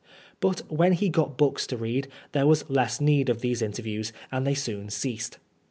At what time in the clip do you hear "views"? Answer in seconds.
3.83-4.11